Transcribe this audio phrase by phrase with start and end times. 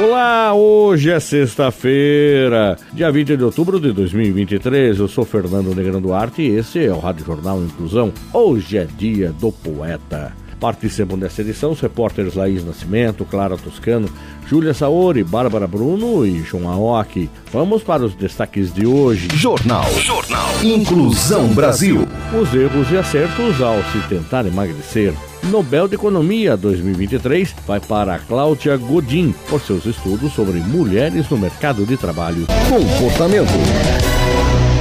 [0.00, 5.00] Olá, hoje é sexta-feira, dia 20 de outubro de 2023.
[5.00, 8.12] Eu sou Fernando Negrão Duarte e esse é o Rádio Jornal Inclusão.
[8.32, 10.32] Hoje é dia do poeta.
[10.60, 14.08] Participam dessa edição os repórteres Laís Nascimento, Clara Toscano,
[14.46, 17.28] Júlia Saori, Bárbara Bruno e João Aoki.
[17.52, 19.26] Vamos para os destaques de hoje.
[19.34, 19.90] Jornal.
[20.00, 20.48] Jornal.
[20.62, 22.06] Inclusão Brasil.
[22.40, 25.12] Os erros e acertos ao se tentar emagrecer.
[25.44, 31.86] Nobel de Economia 2023 vai para Cláudia Godin por seus estudos sobre mulheres no mercado
[31.86, 32.46] de trabalho.
[32.68, 33.48] Comportamento.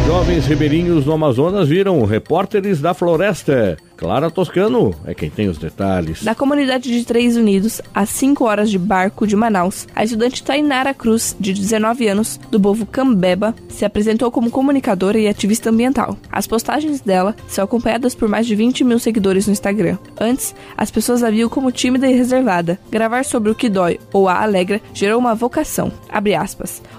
[0.06, 3.78] Jovens ribeirinhos no Amazonas viram repórteres da floresta.
[3.98, 6.24] Clara Toscano é quem tem os detalhes.
[6.24, 10.94] Da comunidade de Três Unidos, a 5 horas de barco de Manaus, a estudante Tainara
[10.94, 16.16] Cruz, de 19 anos, do povo Cambeba, se apresentou como comunicadora e ativista ambiental.
[16.32, 19.98] As postagens dela são acompanhadas por mais de 20 mil seguidores no Instagram.
[20.20, 22.80] Antes, as pessoas a viam como tímida e reservada.
[22.92, 25.92] Gravar sobre o que dói ou a alegra gerou uma vocação.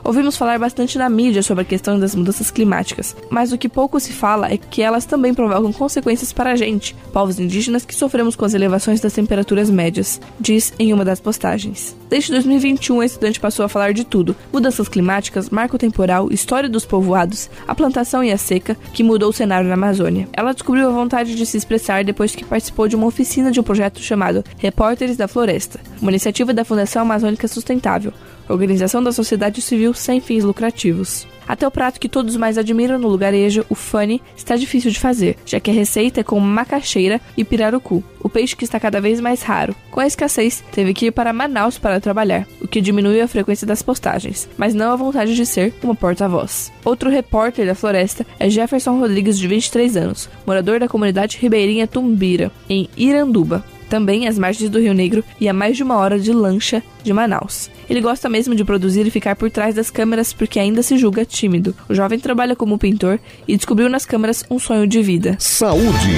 [0.02, 4.00] Ouvimos falar bastante na mídia sobre a questão das mudanças climáticas, mas o que pouco
[4.00, 8.36] se fala é que elas também provocam consequências para a gente povos indígenas que sofremos
[8.36, 11.96] com as elevações das temperaturas médias, diz em uma das postagens.
[12.08, 16.84] Desde 2021, a estudante passou a falar de tudo: mudanças climáticas, marco temporal, história dos
[16.84, 20.28] povoados, a plantação e a seca, que mudou o cenário na Amazônia.
[20.32, 23.62] Ela descobriu a vontade de se expressar depois que participou de uma oficina de um
[23.62, 28.12] projeto chamado Repórteres da Floresta, uma iniciativa da Fundação Amazônica Sustentável,
[28.48, 31.26] organização da sociedade civil sem fins lucrativos.
[31.48, 35.38] Até o prato que todos mais admiram no lugarejo, o funny, está difícil de fazer,
[35.46, 39.18] já que a receita é com macaxeira e pirarucu, o peixe que está cada vez
[39.18, 39.74] mais raro.
[39.90, 43.66] Com a escassez, teve que ir para Manaus para trabalhar, o que diminuiu a frequência
[43.66, 46.70] das postagens, mas não a vontade de ser uma porta-voz.
[46.84, 52.52] Outro repórter da floresta é Jefferson Rodrigues, de 23 anos, morador da comunidade ribeirinha Tumbira,
[52.68, 56.32] em Iranduba também às margens do Rio Negro e a mais de uma hora de
[56.32, 57.70] lancha de Manaus.
[57.88, 61.24] Ele gosta mesmo de produzir e ficar por trás das câmeras porque ainda se julga
[61.24, 61.74] tímido.
[61.88, 65.36] O jovem trabalha como pintor e descobriu nas câmeras um sonho de vida.
[65.38, 66.12] Saúde.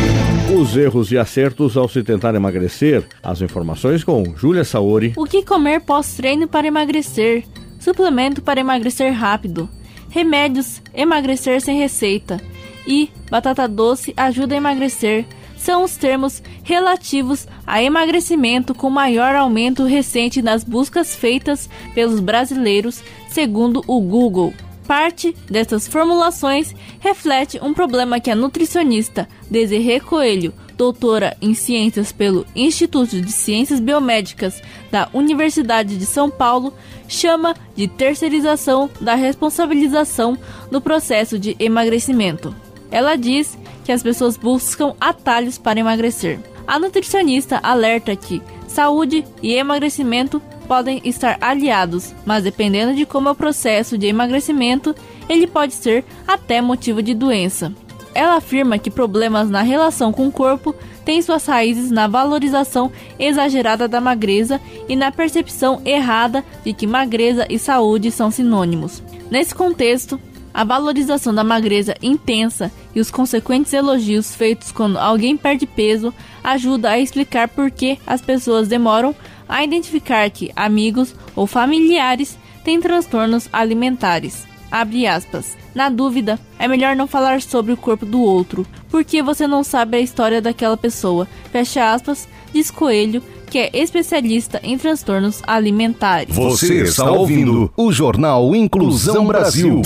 [0.59, 3.06] Os erros e acertos ao se tentar emagrecer.
[3.22, 5.12] As informações com Júlia Saori.
[5.16, 7.44] O que comer pós-treino para emagrecer?
[7.78, 9.69] Suplemento para emagrecer rápido.
[10.09, 12.41] Remédios, emagrecer sem receita.
[12.86, 15.25] E batata doce ajuda a emagrecer
[15.60, 23.03] são os termos relativos a emagrecimento com maior aumento recente nas buscas feitas pelos brasileiros,
[23.28, 24.54] segundo o Google.
[24.87, 32.47] Parte dessas formulações reflete um problema que a nutricionista Desirê Coelho, doutora em ciências pelo
[32.56, 34.60] Instituto de Ciências Biomédicas
[34.91, 36.72] da Universidade de São Paulo,
[37.06, 40.38] chama de terceirização da responsabilização
[40.71, 42.54] no processo de emagrecimento.
[42.91, 46.41] Ela diz que as pessoas buscam atalhos para emagrecer.
[46.67, 53.33] A nutricionista alerta que saúde e emagrecimento podem estar aliados, mas dependendo de como é
[53.33, 54.95] o processo de emagrecimento,
[55.28, 57.73] ele pode ser até motivo de doença.
[58.15, 60.75] Ela afirma que problemas na relação com o corpo
[61.05, 67.47] têm suas raízes na valorização exagerada da magreza e na percepção errada de que magreza
[67.49, 69.03] e saúde são sinônimos.
[69.31, 70.21] Nesse contexto,
[70.53, 76.12] a valorização da magreza intensa e os consequentes elogios feitos quando alguém perde peso
[76.43, 79.15] ajuda a explicar por que as pessoas demoram
[79.49, 84.47] a identificar que amigos ou familiares têm transtornos alimentares.
[84.71, 85.56] Abre aspas.
[85.75, 89.97] Na dúvida, é melhor não falar sobre o corpo do outro, porque você não sabe
[89.97, 91.27] a história daquela pessoa.
[91.50, 96.34] Fecha aspas, diz Coelho, que é especialista em transtornos alimentares.
[96.34, 99.83] Você está ouvindo o Jornal Inclusão Brasil.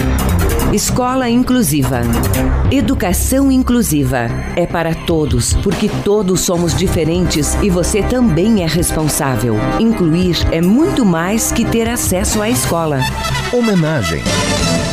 [0.75, 2.01] Escola Inclusiva.
[2.69, 4.27] Educação inclusiva
[4.57, 9.55] é para todos, porque todos somos diferentes e você também é responsável.
[9.79, 12.99] Incluir é muito mais que ter acesso à escola.
[13.53, 14.21] Homenagem.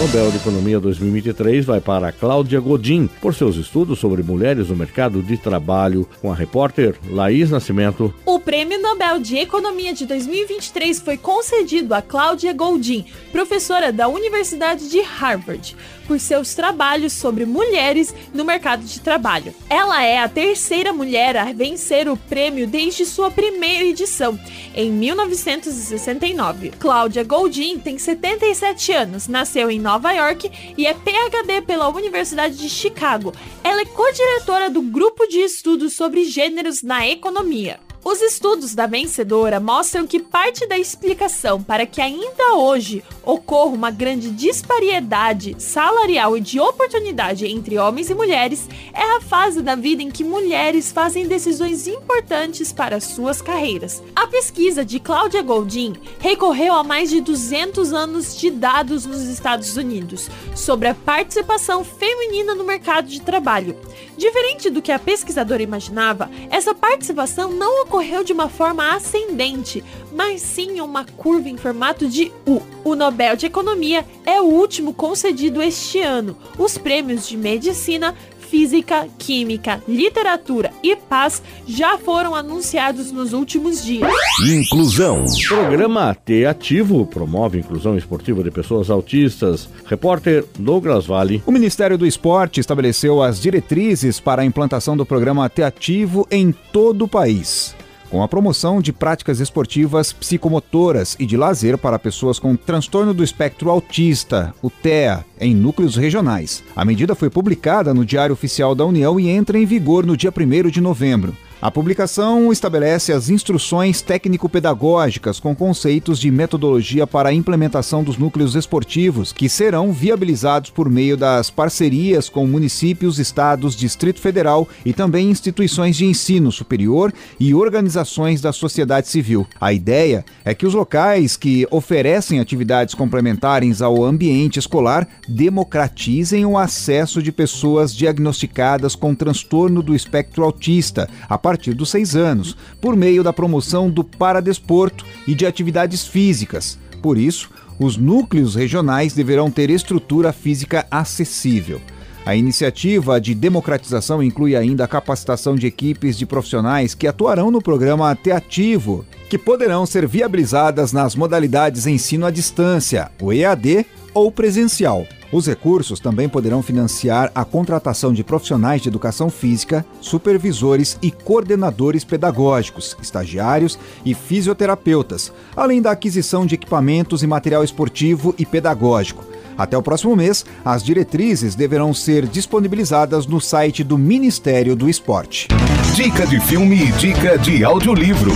[0.02, 5.22] Nobel de Economia 2023 vai para Cláudia Godin por seus estudos sobre mulheres no mercado
[5.22, 8.12] de trabalho, com a repórter Laís Nascimento.
[8.26, 14.90] O Prêmio Nobel de Economia de 2023 foi concedido a Cláudia Godin, professora da Universidade
[14.90, 15.76] de Harvard
[16.12, 19.54] por seus trabalhos sobre mulheres no mercado de trabalho.
[19.70, 24.38] Ela é a terceira mulher a vencer o prêmio desde sua primeira edição,
[24.76, 26.72] em 1969.
[26.78, 29.80] Cláudia Goldin tem 77 anos, nasceu em
[30.12, 33.34] York e é PhD pela Universidade de Chicago.
[33.64, 37.80] Ela é co-diretora do Grupo de Estudos sobre Gêneros na Economia.
[38.04, 43.92] Os estudos da vencedora mostram que parte da explicação para que ainda hoje ocorra uma
[43.92, 50.02] grande disparidade salarial e de oportunidade entre homens e mulheres é a fase da vida
[50.02, 54.02] em que mulheres fazem decisões importantes para suas carreiras.
[54.16, 59.78] A pesquisa de Claudia Goldin recorreu a mais de 200 anos de dados nos Estados
[59.78, 63.78] Unidos sobre a participação feminina no mercado de trabalho.
[64.18, 67.91] Diferente do que a pesquisadora imaginava, essa participação não ocorreu
[68.24, 69.84] de uma forma ascendente,
[70.14, 72.62] mas sim uma curva em formato de U.
[72.84, 76.36] O Nobel de Economia é o último concedido este ano.
[76.58, 84.12] Os prêmios de medicina física, química, literatura e paz já foram anunciados nos últimos dias.
[84.46, 85.24] Inclusão.
[85.48, 89.70] Programa T Ativo promove a inclusão esportiva de pessoas autistas.
[89.86, 91.42] Repórter Douglas Vale.
[91.46, 96.52] O Ministério do Esporte estabeleceu as diretrizes para a implantação do programa T Ativo em
[96.52, 97.76] todo o país
[98.12, 103.24] com a promoção de práticas esportivas psicomotoras e de lazer para pessoas com transtorno do
[103.24, 106.62] espectro autista, o TEA, em núcleos regionais.
[106.76, 110.32] A medida foi publicada no Diário Oficial da União e entra em vigor no dia
[110.32, 111.34] 1 de novembro.
[111.62, 118.56] A publicação estabelece as instruções técnico-pedagógicas com conceitos de metodologia para a implementação dos núcleos
[118.56, 125.30] esportivos, que serão viabilizados por meio das parcerias com municípios, estados, Distrito Federal e também
[125.30, 129.46] instituições de ensino superior e organizações da sociedade civil.
[129.60, 136.58] A ideia é que os locais que oferecem atividades complementares ao ambiente escolar democratizem o
[136.58, 142.96] acesso de pessoas diagnosticadas com transtorno do espectro autista, a partir dos seis anos, por
[142.96, 146.80] meio da promoção do paradesporto e de atividades físicas.
[147.02, 151.82] Por isso, os núcleos regionais deverão ter estrutura física acessível.
[152.26, 157.62] A iniciativa de democratização inclui ainda a capacitação de equipes de profissionais que atuarão no
[157.62, 165.06] programa Teativo, que poderão ser viabilizadas nas modalidades ensino à distância, o EAD ou presencial.
[165.32, 172.04] Os recursos também poderão financiar a contratação de profissionais de educação física, supervisores e coordenadores
[172.04, 179.24] pedagógicos, estagiários e fisioterapeutas, além da aquisição de equipamentos e material esportivo e pedagógico.
[179.58, 185.48] Até o próximo mês, as diretrizes deverão ser disponibilizadas no site do Ministério do Esporte.
[185.96, 188.32] Dica de filme e dica de audiolivro.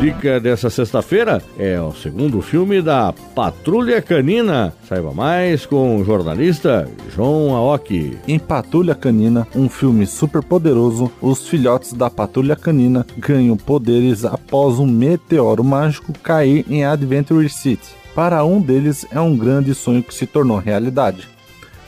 [0.00, 4.74] Dica dessa sexta-feira é o segundo filme da Patrulha Canina.
[4.86, 8.18] Saiba mais com o jornalista João Aoki.
[8.28, 14.78] Em Patrulha Canina, um filme super poderoso, os filhotes da Patrulha Canina ganham poderes após
[14.78, 17.88] um meteoro mágico cair em Adventure City.
[18.14, 21.26] Para um deles é um grande sonho que se tornou realidade.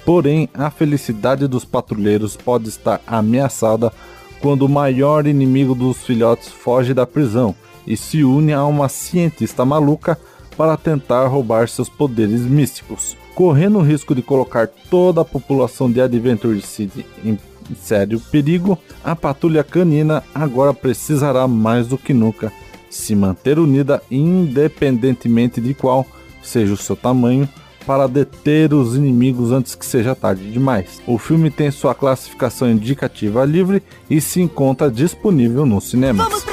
[0.06, 3.92] Porém, a felicidade dos patrulheiros pode estar ameaçada
[4.40, 7.54] quando o maior inimigo dos filhotes foge da prisão
[7.88, 10.18] e se une a uma cientista maluca
[10.56, 16.00] para tentar roubar seus poderes místicos, correndo o risco de colocar toda a população de
[16.00, 17.38] Adventure City em
[17.80, 18.78] sério perigo.
[19.02, 22.52] A patrulha canina agora precisará mais do que nunca
[22.90, 26.06] se manter unida, independentemente de qual
[26.42, 27.48] seja o seu tamanho,
[27.86, 31.00] para deter os inimigos antes que seja tarde demais.
[31.06, 36.24] O filme tem sua classificação indicativa livre e se encontra disponível no cinema.
[36.24, 36.47] Vamos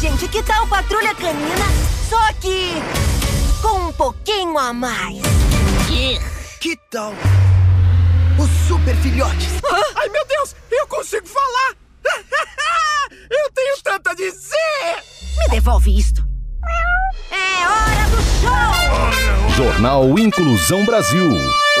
[0.00, 0.28] gente.
[0.28, 1.66] Que tal Patrulha Canina?
[2.08, 2.72] Só que
[3.60, 5.20] com um pouquinho a mais.
[6.58, 7.12] Que tal
[8.38, 9.48] os super filhotes?
[9.96, 11.74] Ai, meu Deus, eu consigo falar!
[13.30, 15.02] eu tenho tanto a dizer!
[15.38, 16.24] Me devolve isto.
[17.30, 19.50] É hora do show!
[19.56, 21.30] Jornal Inclusão Brasil.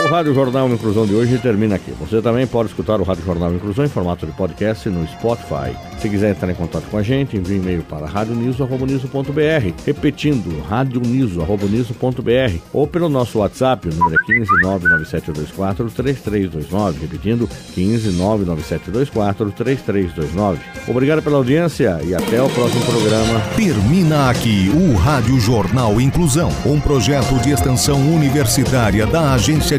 [0.02, 1.92] O Rádio Jornal Inclusão de hoje termina aqui.
[2.00, 5.76] Você também pode escutar o Rádio Jornal Inclusão em formato de podcast no Spotify.
[5.98, 12.58] Se quiser entrar em contato com a gente, envie um e-mail para radioniso.br, repetindo, radioniso.br,
[12.72, 20.60] ou pelo nosso WhatsApp, o número é 15 99724 3329, repetindo, 15 99724 3329.
[20.88, 23.38] Obrigado pela audiência e até o próximo programa.
[23.54, 29.78] Termina aqui o Rádio Jornal Inclusão, um projeto de extensão universitária da Agência